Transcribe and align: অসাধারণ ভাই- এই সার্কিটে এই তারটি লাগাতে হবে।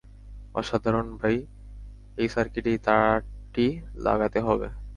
অসাধারণ 0.55 1.07
ভাই- 1.17 1.35
এই 2.17 2.27
সার্কিটে 2.29 2.69
এই 2.71 2.79
তারটি 2.79 3.65
লাগাতে 3.97 4.39
হবে। 4.39 4.67